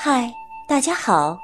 [0.00, 0.32] 嗨，
[0.68, 1.36] 大家好，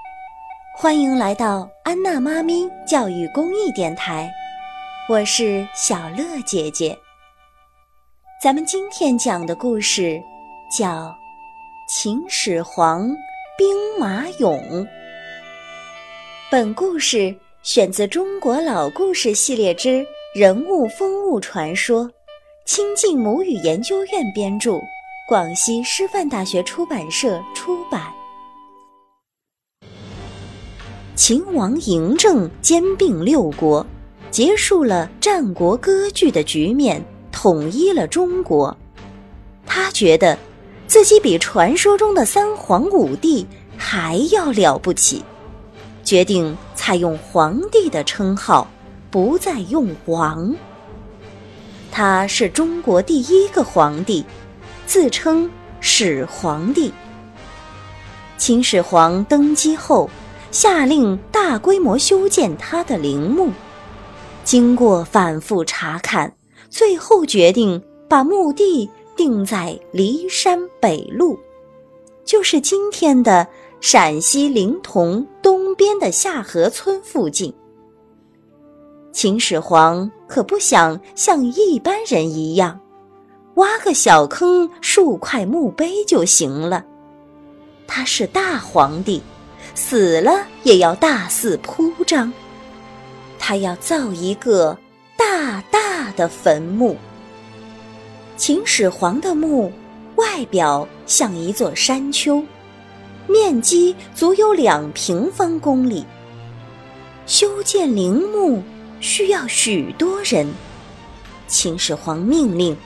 [0.77, 4.31] 欢迎来到安娜妈咪教育公益电台，
[5.09, 6.97] 我是小乐姐姐。
[8.41, 10.23] 咱们今天讲的故事
[10.71, 10.87] 叫
[11.89, 13.09] 《秦始皇
[13.59, 14.57] 兵马俑》。
[16.49, 17.35] 本故事
[17.65, 22.05] 选自《中国老故事系列之人物风物传说》，
[22.65, 24.79] 亲近母语研究院编著，
[25.27, 28.01] 广西师范大学出版社出版。
[31.17, 33.87] 秦王嬴政兼并六国，
[34.33, 38.77] 结束了战国割据的局面，统一了中国。
[39.65, 40.37] 他觉得
[40.89, 43.47] 自己比传说中的三皇五帝
[43.77, 45.25] 还要了不起，
[46.03, 48.67] 决定采用皇帝的称号，
[49.09, 50.53] 不再用王。
[51.93, 54.25] 他是中国第一个皇帝，
[54.85, 55.49] 自称
[55.81, 56.93] 始皇帝。
[58.37, 60.11] 秦始皇登基后。
[60.55, 63.51] 下令大规模修建他的陵墓，
[64.45, 66.33] 经过反复查看，
[66.71, 71.37] 最后决定把墓地定在骊山北麓，
[72.25, 73.45] 就是今天的
[73.81, 77.53] 陕西临潼东边的下河村附近。
[79.11, 82.79] 秦始皇可不想像一般人一样，
[83.57, 86.85] 挖个小坑竖块墓碑就行了，
[87.89, 89.21] 他是大皇帝。
[89.75, 92.33] 死了也要大肆铺张，
[93.39, 94.77] 他要造一个
[95.17, 96.97] 大大的坟墓。
[98.37, 99.73] 秦始皇的墓
[100.17, 102.43] 外表像一座山丘，
[103.27, 106.05] 面积足有两平方公里。
[107.27, 108.63] 修建陵墓
[109.01, 110.47] 需要许多人，
[111.49, 112.77] 秦始皇命令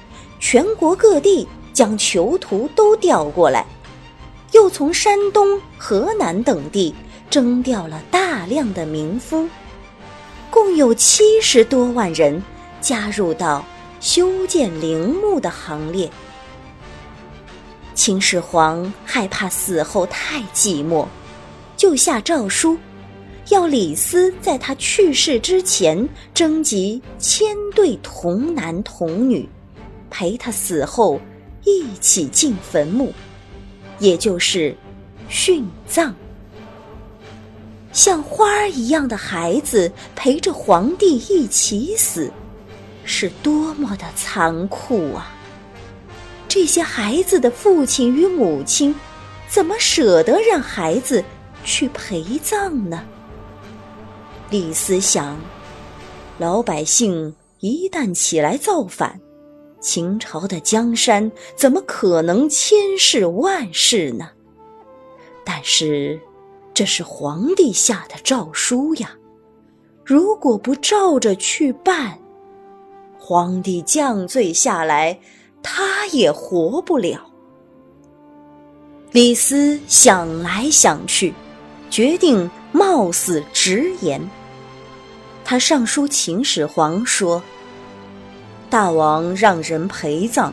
[0.40, 3.66] 全国各地将囚徒都调过来。
[4.52, 6.94] 又从山东、河南等地
[7.28, 9.46] 征调了大量的民夫，
[10.50, 12.42] 共有七十多万人
[12.80, 13.64] 加入到
[14.00, 16.10] 修建陵墓的行列。
[17.94, 21.06] 秦始皇害怕死后太寂寞，
[21.76, 22.78] 就下诏书，
[23.50, 29.46] 要李斯在他去世之前征集千对童男童女，
[30.08, 31.20] 陪他死后
[31.64, 33.12] 一起进坟墓。
[33.98, 34.76] 也就是
[35.30, 36.12] 殉葬，
[37.92, 42.30] 像花儿一样的孩子陪着皇帝一起死，
[43.04, 45.34] 是多么的残酷啊！
[46.46, 48.94] 这些孩子的父亲与母亲，
[49.48, 51.22] 怎么舍得让孩子
[51.64, 53.04] 去陪葬呢？
[54.48, 55.38] 李斯想，
[56.38, 59.20] 老百姓一旦起来造反。
[59.80, 64.28] 秦朝的江山怎么可能千世万世呢？
[65.44, 66.20] 但是，
[66.74, 69.12] 这是皇帝下的诏书呀，
[70.04, 72.18] 如果不照着去办，
[73.18, 75.18] 皇帝降罪下来，
[75.62, 77.20] 他也活不了。
[79.12, 81.32] 李斯想来想去，
[81.88, 84.20] 决定冒死直言。
[85.44, 87.42] 他上书秦始皇说。
[88.70, 90.52] 大王让人陪葬，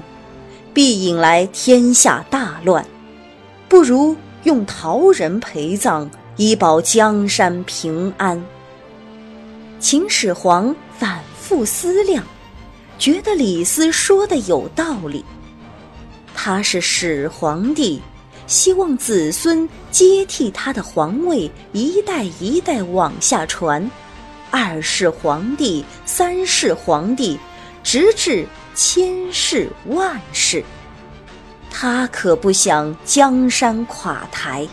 [0.74, 2.86] 必引来天下大乱。
[3.68, 8.42] 不如用陶人陪葬，以保江山平安。
[9.80, 12.24] 秦始皇反复思量，
[12.98, 15.24] 觉得李斯说的有道理。
[16.34, 18.02] 他是始皇帝，
[18.48, 23.90] 希望子孙接替他的皇位，一代一代往下传。
[24.52, 27.38] 二世皇帝，三世皇帝。
[27.86, 30.64] 直至千世万世，
[31.70, 34.68] 他可不想江山垮台。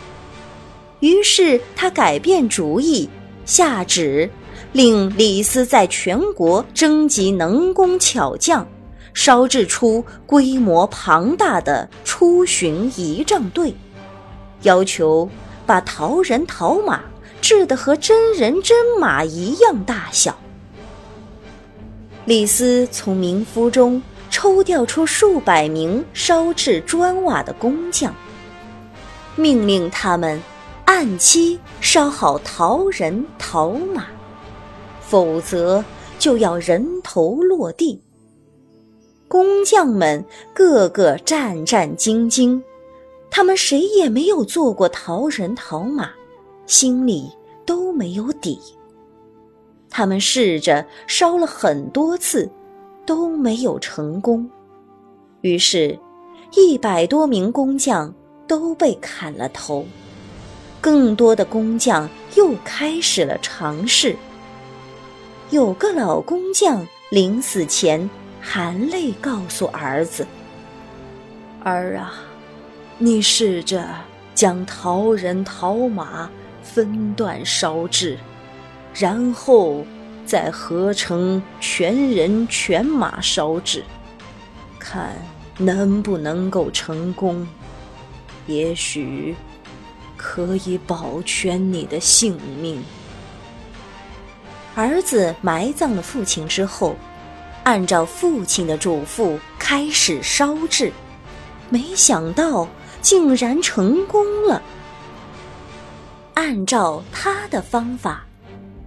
[0.99, 3.07] 于是他改变主意，
[3.45, 4.27] 下旨
[4.71, 8.67] 令李斯在全国征集能工巧匠，
[9.13, 13.75] 烧制出规模庞大的出巡仪仗队，
[14.63, 15.29] 要求
[15.67, 17.03] 把陶人陶马
[17.39, 20.35] 制得和真人真马一样大小。
[22.25, 28.15] 李斯从民夫中抽调出数百名烧制砖瓦的工匠，
[29.35, 30.41] 命令他们
[30.85, 34.05] 按期烧好陶人陶马，
[35.01, 35.83] 否则
[36.17, 38.01] 就要人头落地。
[39.27, 40.23] 工匠们
[40.53, 42.61] 个个战战兢兢，
[43.29, 46.09] 他们谁也没有做过陶人陶马，
[46.67, 47.29] 心里
[47.65, 48.57] 都没有底。
[49.95, 52.49] 他们试着烧了很多次，
[53.05, 54.49] 都没有成功。
[55.41, 55.99] 于是，
[56.55, 58.11] 一百多名工匠
[58.47, 59.85] 都被砍了头，
[60.81, 64.15] 更多的工匠又开始了尝试。
[65.51, 68.09] 有个老工匠临死前
[68.41, 70.25] 含泪告诉儿子
[71.63, 72.15] ：“儿啊，
[72.97, 73.87] 你试着
[74.33, 76.27] 将陶人、陶马
[76.63, 78.17] 分段烧制，
[78.93, 79.85] 然后
[80.25, 83.83] 再合成全人、全马烧制，
[84.79, 85.09] 看
[85.57, 87.47] 能不能够成功。
[88.45, 89.35] 也许
[90.17, 92.83] 可以保全你的性命。”
[94.75, 96.95] 儿子埋葬了父亲之后，
[97.63, 100.91] 按照父亲的嘱咐开始烧制，
[101.69, 102.67] 没想到
[103.01, 104.61] 竟然成功了。
[106.33, 108.25] 按照他的方法，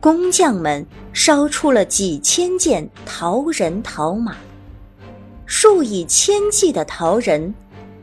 [0.07, 4.37] 工匠们烧出了几千件陶人陶马，
[5.47, 7.53] 数以千计的陶人，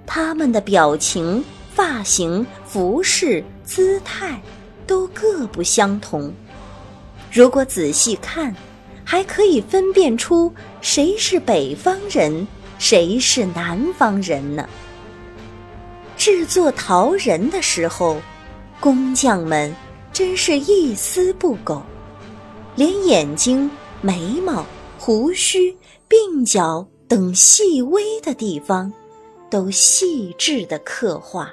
[0.06, 1.42] 他们的表情、
[1.74, 4.38] 发型、服饰、姿态
[4.86, 6.30] 都各不相同。
[7.32, 8.54] 如果仔细看，
[9.06, 12.46] 还可以分辨出谁是北方人，
[12.80, 14.68] 谁是南方人呢。
[16.18, 18.22] 制作陶人的时候，
[18.82, 19.74] 工匠们
[20.12, 21.82] 真是一丝不苟，
[22.76, 23.70] 连眼睛、
[24.02, 24.66] 眉毛、
[25.00, 25.76] 胡须、
[26.10, 28.92] 鬓角等细微的地方，
[29.50, 31.52] 都细致的刻画。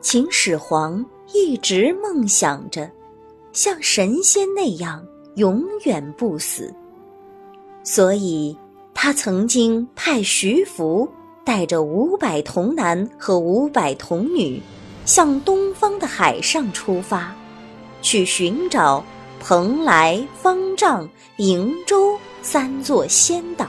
[0.00, 2.90] 秦始皇一直梦想着。
[3.52, 6.72] 像神仙那样永远不死，
[7.84, 8.56] 所以
[8.94, 11.06] 他曾经派徐福
[11.44, 14.58] 带着五百童男和五百童女，
[15.04, 17.36] 向东方的海上出发，
[18.02, 19.02] 去寻找
[19.40, 21.08] 蓬莱、方丈、
[21.38, 23.66] 瀛洲三座仙岛，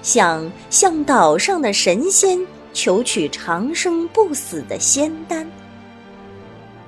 [0.00, 2.38] 想向岛上的神仙
[2.72, 5.46] 求取长生不死的仙丹。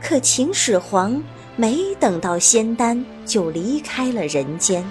[0.00, 1.22] 可秦始皇。
[1.58, 4.84] 没等到仙丹，就离开了人间。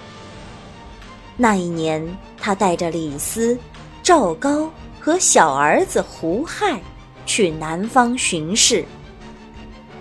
[1.38, 2.04] 那一年，
[2.42, 3.56] 他带着李斯、
[4.02, 4.68] 赵高
[5.00, 6.82] 和小儿子胡亥
[7.28, 8.84] 去南方巡视。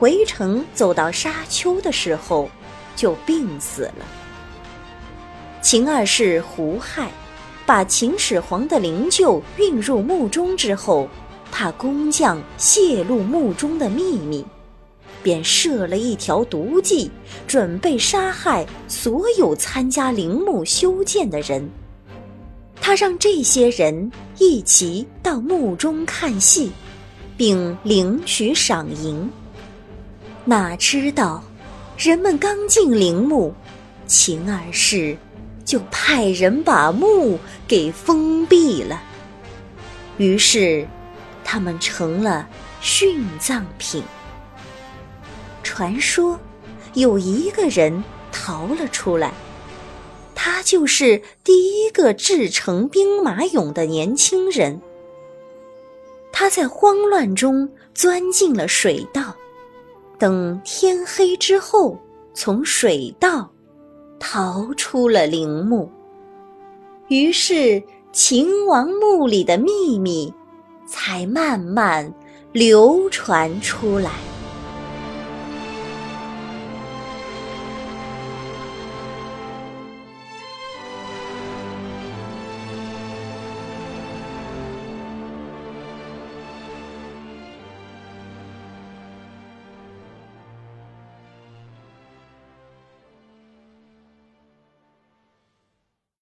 [0.05, 2.47] 回城走到沙丘的时候，
[2.95, 4.05] 就病死了。
[5.63, 7.11] 秦二世胡亥
[7.65, 11.09] 把秦始皇的灵柩运入墓中之后，
[11.51, 14.45] 怕工匠泄露墓中的秘密。
[15.23, 17.11] 便设了一条毒计，
[17.47, 21.67] 准备杀害所有参加陵墓修建的人。
[22.79, 26.71] 他让这些人一起到墓中看戏，
[27.39, 29.27] 并领取赏银。
[30.47, 31.43] 哪知道，
[31.97, 33.55] 人们刚进陵墓，
[34.07, 35.17] 秦二世
[35.65, 39.03] 就派人把墓给封闭了。
[40.19, 40.87] 于是，
[41.43, 42.47] 他们成了
[42.83, 44.03] 殉葬品。
[45.63, 46.39] 传说，
[46.93, 49.33] 有一个人逃了出来，
[50.35, 54.79] 他就是第一个制成兵马俑的年轻人。
[56.31, 59.35] 他在慌乱中钻进了水道，
[60.19, 61.99] 等天黑之后，
[62.33, 63.51] 从水道
[64.19, 65.91] 逃出了陵墓。
[67.09, 67.83] 于是，
[68.13, 70.33] 秦王墓里的秘密
[70.87, 72.13] 才慢慢
[72.53, 74.11] 流传出来。